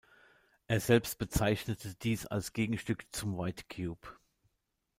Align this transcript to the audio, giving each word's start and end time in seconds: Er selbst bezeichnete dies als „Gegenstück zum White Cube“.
Er 0.65 0.79
selbst 0.79 1.19
bezeichnete 1.19 1.93
dies 1.93 2.25
als 2.25 2.53
„Gegenstück 2.53 3.05
zum 3.13 3.37
White 3.37 3.65
Cube“. 3.71 4.17